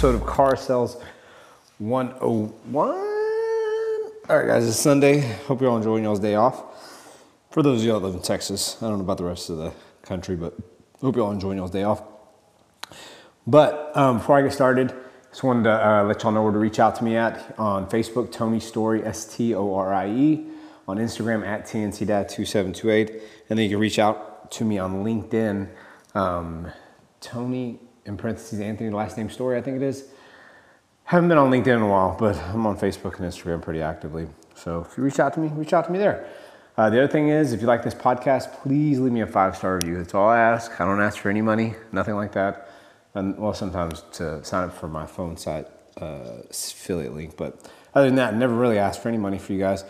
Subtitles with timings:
[0.00, 0.96] episode of Car Sales
[1.76, 2.88] 101.
[2.88, 5.20] All right, guys, it's Sunday.
[5.46, 6.64] Hope you're all enjoying y'all's day off.
[7.50, 9.58] For those of y'all that live in Texas, I don't know about the rest of
[9.58, 10.56] the country, but
[11.02, 12.02] hope you're all enjoying y'all's day off.
[13.46, 14.94] But um, before I get started,
[15.28, 17.86] just wanted to uh, let y'all know where to reach out to me at on
[17.90, 20.46] Facebook, Tony Storie, S T O R I E,
[20.88, 25.68] on Instagram at TNCDad2728, and then you can reach out to me on LinkedIn,
[26.14, 26.72] um,
[27.20, 30.08] Tony in parentheses Anthony, the last name Storie, I think it is.
[31.04, 34.28] Haven't been on LinkedIn in a while, but I'm on Facebook and Instagram pretty actively.
[34.54, 36.28] So if you reach out to me, reach out to me there.
[36.76, 39.56] Uh, the other thing is, if you like this podcast, please leave me a five
[39.56, 39.98] star review.
[39.98, 40.80] That's all I ask.
[40.80, 42.68] I don't ask for any money, nothing like that.
[43.14, 45.66] And well, sometimes to sign up for my phone site
[46.00, 49.52] uh, affiliate link, but other than that, I never really ask for any money for
[49.52, 49.84] you guys.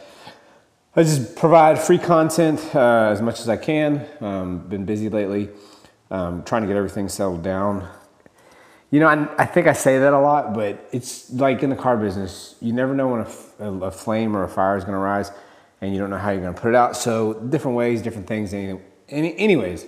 [0.97, 4.07] I just provide free content uh, as much as I can.
[4.21, 5.51] Um, been busy lately,
[6.11, 7.89] um, trying to get everything settled down.
[8.91, 11.77] You know, I, I, think I say that a lot, but it's like in the
[11.77, 13.21] car business, you never know when
[13.61, 15.31] a, a flame or a fire is going to rise,
[15.81, 16.97] and you don't know how you're going to put it out.
[16.97, 18.53] So, different ways, different things.
[18.53, 19.87] Any, any, anyways,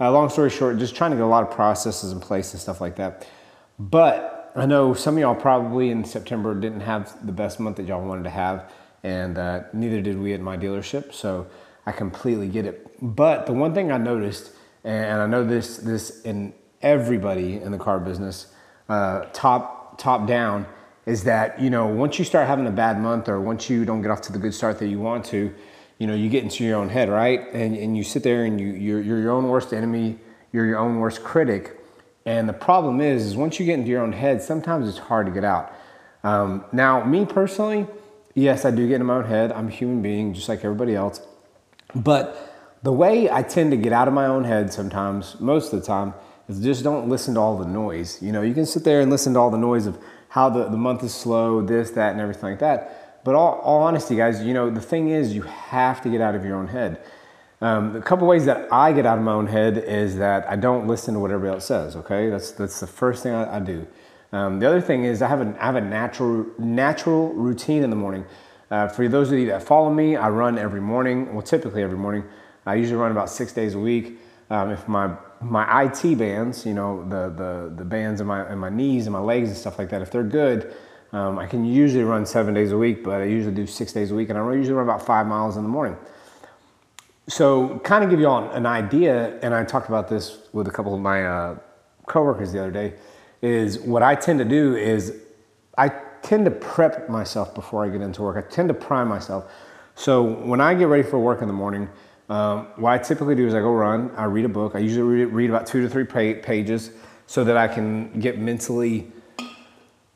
[0.00, 2.60] uh, long story short, just trying to get a lot of processes in place and
[2.60, 3.26] stuff like that.
[3.78, 7.86] But I know some of y'all probably in September didn't have the best month that
[7.86, 11.12] y'all wanted to have, and uh, neither did we at my dealership.
[11.12, 11.46] So,
[11.88, 12.86] I completely get it.
[13.00, 14.52] But the one thing I noticed,
[14.84, 18.46] and I know this this in everybody in the car business,
[18.88, 20.66] uh, top top down,
[21.06, 24.02] is that you know once you start having a bad month or once you don't
[24.02, 25.54] get off to the good start that you want to,
[25.98, 27.40] you know you get into your own head, right?
[27.52, 30.18] And and you sit there and you you're, you're your own worst enemy,
[30.52, 31.74] you're your own worst critic.
[32.26, 35.26] And the problem is, is once you get into your own head, sometimes it's hard
[35.26, 35.72] to get out.
[36.22, 37.86] Um, now, me personally,
[38.34, 39.50] yes, I do get in my own head.
[39.50, 41.22] I'm a human being, just like everybody else.
[41.94, 45.80] But the way I tend to get out of my own head sometimes, most of
[45.80, 46.12] the time,
[46.48, 48.20] is just don't listen to all the noise.
[48.22, 49.98] You know, you can sit there and listen to all the noise of
[50.30, 53.22] how the, the month is slow, this, that, and everything like that.
[53.24, 56.34] But all, all honesty, guys, you know, the thing is you have to get out
[56.34, 57.00] of your own head.
[57.60, 60.54] Um, a couple ways that I get out of my own head is that I
[60.54, 61.96] don't listen to what everybody else says.
[61.96, 63.86] Okay, that's that's the first thing I, I do.
[64.32, 67.90] Um, the other thing is I have a I have a natural natural routine in
[67.90, 68.24] the morning.
[68.70, 71.34] Uh, for those of you that follow me, I run every morning.
[71.34, 72.24] Well, typically every morning.
[72.64, 74.20] I usually run about six days a week.
[74.50, 78.58] Um, if my my IT bands, you know, the, the, the bands in my, in
[78.58, 80.74] my knees and my legs and stuff like that, if they're good,
[81.12, 84.10] um, I can usually run seven days a week, but I usually do six days
[84.10, 85.96] a week, and I usually run about five miles in the morning.
[87.28, 90.70] So, kind of give you all an idea, and I talked about this with a
[90.70, 91.58] couple of my uh,
[92.06, 92.94] coworkers the other day,
[93.40, 95.14] is what I tend to do is
[95.76, 95.88] I
[96.22, 98.36] tend to prep myself before I get into work.
[98.36, 99.50] I tend to prime myself.
[99.94, 101.88] So, when I get ready for work in the morning,
[102.28, 104.74] um, what I typically do is I go run, I read a book.
[104.74, 106.90] I usually read, read about two to three pa- pages
[107.26, 109.10] so that I can get mentally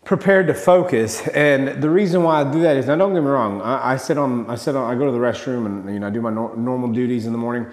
[0.04, 1.26] prepared to focus.
[1.28, 3.96] And the reason why I do that is, now don't get me wrong, I, I
[3.96, 6.20] sit on, I sit on, I go to the restroom and you know I do
[6.20, 7.66] my no- normal duties in the morning,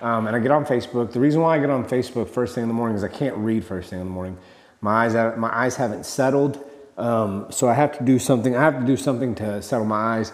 [0.00, 1.12] um, and I get on Facebook.
[1.12, 3.36] The reason why I get on Facebook first thing in the morning is I can't
[3.36, 4.36] read first thing in the morning.
[4.80, 6.62] My eyes, my eyes haven't settled,
[6.96, 8.56] um, so I have to do something.
[8.56, 10.32] I have to do something to settle my eyes.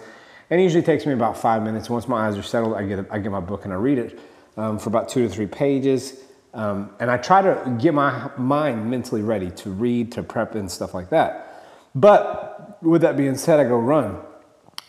[0.50, 1.88] And it usually takes me about five minutes.
[1.88, 4.19] Once my eyes are settled, I get, I get my book and I read it
[4.56, 6.21] um, for about two to three pages.
[6.53, 10.69] Um, and I try to get my mind mentally ready to read, to prep, and
[10.69, 11.65] stuff like that.
[11.94, 14.19] But with that being said, I go run.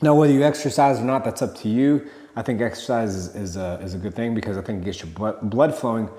[0.01, 2.09] Now, whether you exercise or not, that's up to you.
[2.35, 5.03] I think exercise is, is, a, is a good thing because I think it gets
[5.03, 6.09] your blood flowing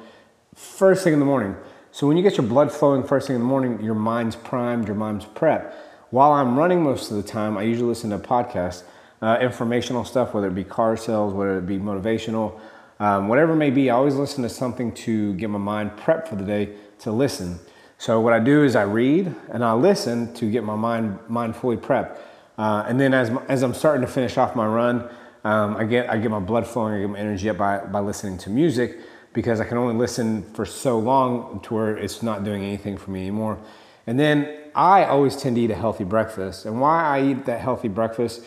[0.54, 1.56] first thing in the morning.
[1.90, 4.86] So when you get your blood flowing first thing in the morning, your mind's primed,
[4.86, 5.74] your mind's prepped.
[6.10, 8.84] While I'm running most of the time, I usually listen to podcasts
[9.22, 12.60] uh, informational stuff, whether it be car sales, whether it be motivational,
[12.98, 13.88] um, whatever it may be.
[13.88, 17.58] I always listen to something to get my mind prepped for the day to listen.
[17.98, 21.54] So what I do is I read and I listen to get my mind mind
[21.54, 22.18] fully prepped.
[22.58, 25.08] Uh, and then as, as I'm starting to finish off my run,
[25.44, 28.00] um, I get I get my blood flowing, I get my energy up by, by
[28.00, 28.98] listening to music
[29.32, 33.12] because I can only listen for so long to where it's not doing anything for
[33.12, 33.58] me anymore.
[34.06, 36.66] And then I always tend to eat a healthy breakfast.
[36.66, 38.42] And why I eat that healthy breakfast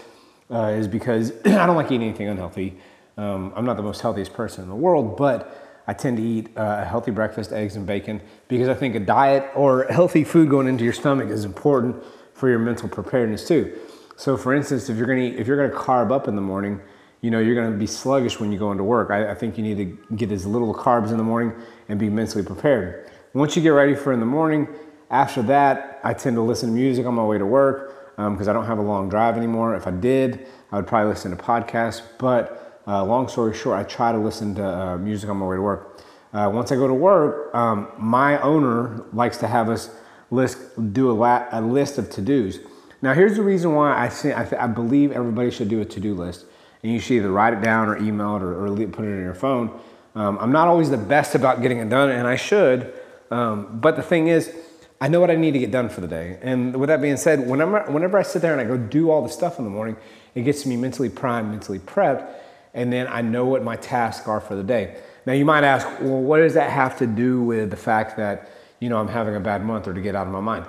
[0.52, 2.78] uh, is because I don't like eating anything unhealthy.
[3.18, 6.50] Um, I'm not the most healthiest person in the world, but I tend to eat
[6.58, 10.50] uh, a healthy breakfast, eggs and bacon, because I think a diet or healthy food
[10.50, 12.04] going into your stomach is important
[12.34, 13.78] for your mental preparedness too.
[14.18, 16.80] So, for instance, if you're gonna if you're gonna carb up in the morning,
[17.22, 19.12] you know you're gonna be sluggish when you go into work.
[19.12, 21.54] I, I think you need to get as little carbs in the morning
[21.90, 23.10] and be mentally prepared.
[23.34, 24.68] Once you get ready for in the morning,
[25.10, 28.50] after that, I tend to listen to music on my way to work because um,
[28.50, 29.76] I don't have a long drive anymore.
[29.76, 32.02] If I did, I would probably listen to podcasts.
[32.18, 35.58] But uh, long story short, I try to listen to uh, music on my way
[35.58, 36.02] to work.
[36.34, 39.90] Uh, once I go to work, um, my owner likes to have us
[40.32, 40.60] list,
[40.94, 42.60] do a, la- a list of to dos.
[43.02, 45.86] Now, here's the reason why I, say, I, th- I believe everybody should do a
[45.86, 46.46] to do list.
[46.84, 49.24] And you should either write it down or email it or, or put it in
[49.24, 49.80] your phone.
[50.14, 52.94] Um, I'm not always the best about getting it done, and I should.
[53.32, 54.56] Um, but the thing is,
[55.02, 56.40] I know what I need to get done for the day.
[56.42, 59.22] And with that being said, whenever, whenever I sit there and I go do all
[59.22, 59.98] the stuff in the morning,
[60.36, 62.28] it gets me mentally primed, mentally prepped,
[62.74, 64.98] and then I know what my tasks are for the day.
[65.26, 68.50] Now you might ask, well, what does that have to do with the fact that
[68.80, 70.68] you know I'm having a bad month or to get out of my mind?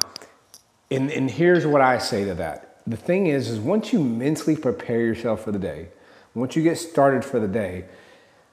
[0.91, 2.81] And, and here's what I say to that.
[2.87, 5.89] The thing is, is once you mentally prepare yourself for the day,
[6.35, 7.87] once you get started for the day,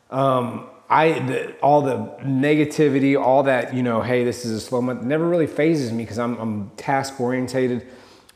[0.10, 4.80] um, I the, all the negativity, all that you know, hey, this is a slow
[4.80, 7.88] month, never really fazes me because I'm, I'm task orientated.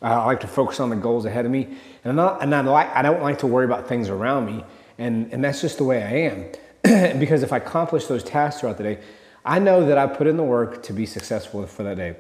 [0.02, 2.56] Uh, I like to focus on the goals ahead of me, and I'm not, and
[2.56, 4.66] I like I don't like to worry about things around me,
[4.98, 7.20] and and that's just the way I am.
[7.20, 9.00] because if I accomplish those tasks throughout the day,
[9.46, 12.16] I know that I put in the work to be successful for that day.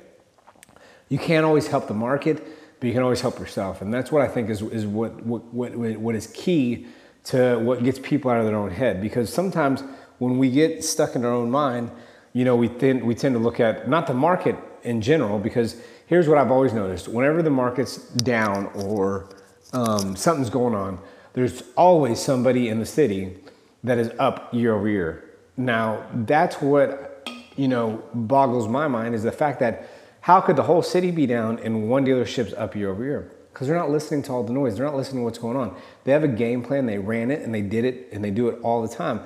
[1.09, 2.45] You can't always help the market,
[2.79, 5.43] but you can always help yourself, and that's what I think is is what what
[5.51, 6.85] what, what is key
[7.23, 9.01] to what gets people out of their own head.
[9.01, 9.83] Because sometimes
[10.19, 11.91] when we get stuck in our own mind,
[12.33, 15.81] you know, we tend, we tend to look at not the market in general, because
[16.05, 19.29] here's what I've always noticed whenever the market's down or
[19.73, 20.99] um, something's going on,
[21.33, 23.37] there's always somebody in the city
[23.83, 25.23] that is up year over year.
[25.55, 29.89] Now, that's what, you know, boggles my mind is the fact that
[30.21, 33.31] how could the whole city be down and one dealership's up year over year?
[33.53, 34.77] Because they're not listening to all the noise.
[34.77, 35.75] They're not listening to what's going on.
[36.03, 38.49] They have a game plan, they ran it, and they did it, and they do
[38.49, 39.21] it all the time.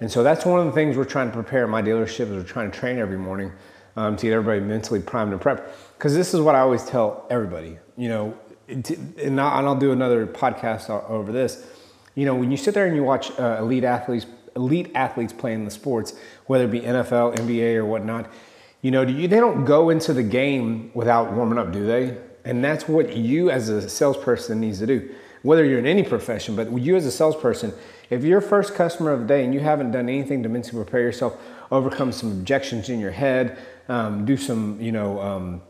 [0.00, 2.42] And so that's one of the things we're trying to prepare my dealership is we're
[2.42, 3.52] trying to train every morning
[3.96, 5.66] um, to get everybody mentally primed and prepped.
[5.96, 8.38] Because this is what I always tell everybody, you know,
[8.68, 11.66] and I'll do another podcast over this.
[12.14, 15.64] You know, when you sit there and you watch uh, elite athletes, elite athletes playing
[15.64, 16.14] the sports,
[16.46, 18.30] whether it be NFL, NBA, or whatnot,
[18.82, 22.16] you know, you, they don't go into the game without warming up, do they?
[22.44, 25.14] And that's what you as a salesperson needs to do.
[25.42, 27.72] Whether you're in any profession, but you as a salesperson,
[28.10, 31.00] if you're first customer of the day and you haven't done anything to mentally prepare
[31.00, 31.36] yourself,
[31.70, 33.58] overcome some objections in your head,
[33.88, 35.62] um, do some, you know, um,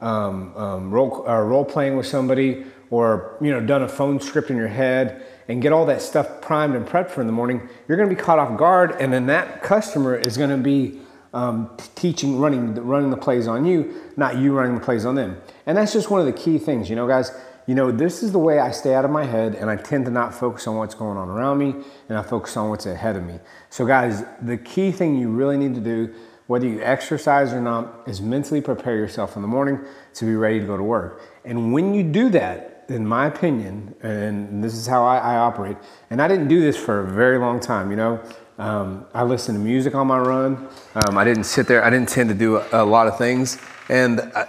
[0.00, 4.50] um, um, role, uh, role playing with somebody, or you know, done a phone script
[4.50, 7.68] in your head, and get all that stuff primed and prepped for in the morning,
[7.86, 11.00] you're going to be caught off guard, and then that customer is going to be
[11.32, 15.40] um, teaching, running, running the plays on you, not you running the plays on them.
[15.66, 17.32] And that's just one of the key things, you know, guys
[17.66, 20.06] you know, this is the way I stay out of my head and I tend
[20.06, 21.74] to not focus on what's going on around me
[22.08, 23.38] and I focus on what's ahead of me.
[23.68, 26.14] So, guys, the key thing you really need to do,
[26.46, 29.78] whether you exercise or not, is mentally prepare yourself in the morning
[30.14, 31.22] to be ready to go to work.
[31.44, 35.76] And when you do that, in my opinion, and this is how I, I operate,
[36.10, 38.20] and I didn't do this for a very long time, you know.
[38.58, 40.68] Um, I listened to music on my run.
[40.94, 41.84] Um, I didn't sit there.
[41.84, 43.58] I didn't tend to do a, a lot of things,
[43.88, 44.48] and I,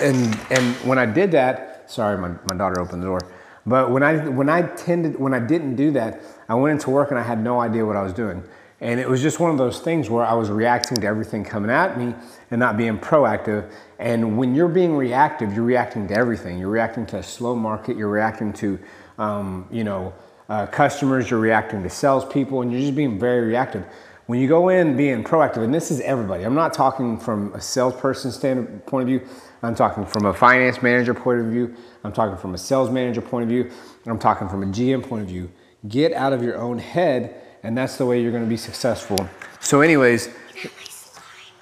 [0.00, 3.20] and and when I did that, Sorry, my, my daughter opened the door.
[3.66, 7.10] But when I when I tended when I didn't do that, I went into work
[7.10, 8.44] and I had no idea what I was doing.
[8.80, 11.70] And it was just one of those things where I was reacting to everything coming
[11.70, 12.14] at me
[12.50, 13.70] and not being proactive.
[13.98, 16.58] And when you're being reactive, you're reacting to everything.
[16.58, 17.96] You're reacting to a slow market.
[17.96, 18.78] You're reacting to,
[19.18, 20.12] um, you know,
[20.50, 21.30] uh, customers.
[21.30, 23.84] You're reacting to salespeople, and you're just being very reactive.
[24.26, 26.42] When you go in being proactive, and this is everybody.
[26.42, 29.28] I'm not talking from a salesperson standpoint of view.
[29.62, 31.76] I'm talking from a finance manager point of view.
[32.02, 33.70] I'm talking from a sales manager point of view.
[34.04, 35.50] I'm talking from a GM point of view.
[35.86, 39.16] Get out of your own head, and that's the way you're going to be successful.
[39.60, 40.28] So, anyways,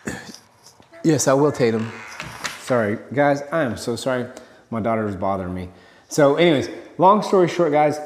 [1.04, 1.92] yes, I will, Tatum.
[2.61, 4.26] Sorry, guys, I am so sorry.
[4.71, 5.68] My daughter is bothering me.
[6.09, 7.99] So, anyways, long story short, guys,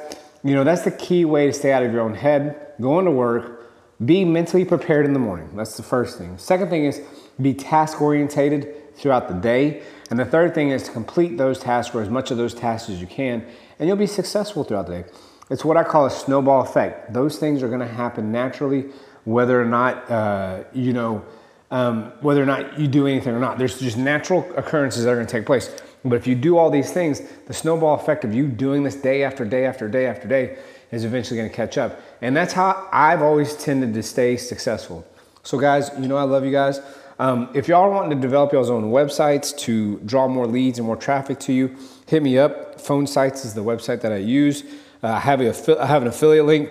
[0.42, 2.74] you know, that's the key way to stay out of your own head.
[2.80, 3.57] Going to work,
[4.04, 5.50] be mentally prepared in the morning.
[5.56, 6.38] That's the first thing.
[6.38, 7.02] Second thing is
[7.40, 9.82] be task orientated throughout the day.
[10.10, 12.88] And the third thing is to complete those tasks or as much of those tasks
[12.90, 13.46] as you can,
[13.78, 15.08] and you'll be successful throughout the day.
[15.50, 17.12] It's what I call a snowball effect.
[17.12, 18.86] Those things are going to happen naturally,
[19.24, 21.24] whether or not uh, you know,
[21.70, 23.58] um, whether or not you do anything or not.
[23.58, 25.74] There's just natural occurrences that are going to take place.
[26.04, 29.24] But if you do all these things, the snowball effect of you doing this day
[29.24, 30.58] after day after day after day
[30.90, 32.00] is eventually going to catch up.
[32.22, 35.06] And that's how I've always tended to stay successful.
[35.42, 36.80] So, guys, you know I love you guys.
[37.18, 40.86] Um, if y'all are wanting to develop y'all's own websites to draw more leads and
[40.86, 41.76] more traffic to you,
[42.06, 42.80] hit me up.
[42.80, 44.62] Phone Sites is the website that I use.
[45.02, 46.70] Uh, I, have a, I have an affiliate link.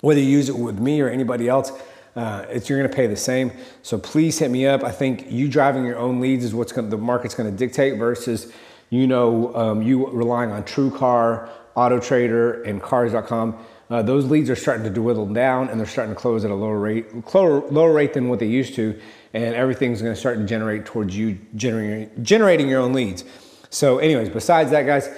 [0.00, 1.72] Whether you use it with me or anybody else,
[2.16, 3.52] uh, it's, you're going to pay the same.
[3.82, 4.82] So please hit me up.
[4.82, 7.98] I think you driving your own leads is what's gonna, the market's going to dictate
[7.98, 8.52] versus
[8.90, 13.58] you know um, you relying on TrueCar, Auto Trader, and Cars.com
[13.90, 16.54] uh, those leads are starting to dwindle down and they're starting to close at a
[16.54, 18.98] lower rate, lower, lower rate than what they used to,
[19.34, 23.24] and everything's going to start to generate towards you generating generating your own leads.
[23.68, 25.08] So, anyways, besides that, guys,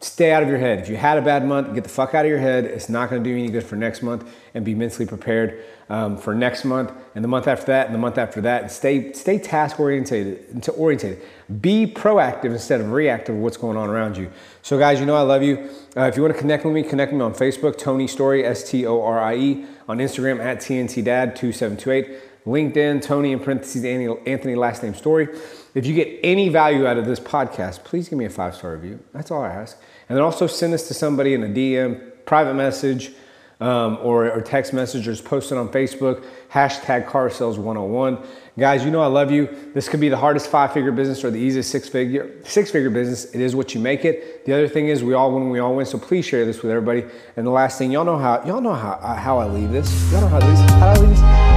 [0.00, 0.80] stay out of your head.
[0.80, 2.64] If you had a bad month, get the fuck out of your head.
[2.64, 5.62] It's not going to do you any good for next month, and be mentally prepared
[5.90, 8.62] um, for next month and the month after that and the month after that.
[8.62, 10.66] And stay stay task orientated.
[10.76, 11.20] Orientated.
[11.60, 14.30] Be proactive instead of reactive of what's going on around you.
[14.62, 15.68] So, guys, you know I love you.
[15.96, 18.44] Uh, if you want to connect with me, connect with me on Facebook, Tony Storie,
[18.44, 23.40] S T O R I E, on Instagram at TNT Dad 2728 LinkedIn, Tony in
[23.40, 25.28] parentheses, Anthony last name Storie.
[25.74, 28.72] If you get any value out of this podcast, please give me a five star
[28.72, 28.98] review.
[29.12, 29.78] That's all I ask.
[30.08, 33.12] And then also send this to somebody in a DM, private message,
[33.60, 36.24] um, or, or, text post it on Facebook.
[36.50, 38.18] Hashtag car sales 101.
[38.58, 39.48] Guys, you know I love you.
[39.74, 42.88] This could be the hardest five figure business or the easiest six figure six figure
[42.88, 43.26] business.
[43.34, 44.46] It is what you make it.
[44.46, 45.84] The other thing is we all win, we all win.
[45.84, 47.04] So please share this with everybody.
[47.36, 50.10] And the last thing, y'all know how y'all know how how I leave this.
[50.10, 51.49] Y'all know how, how I leave this.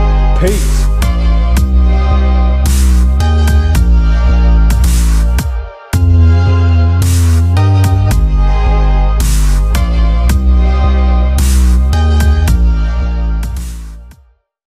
[0.44, 0.93] Peace.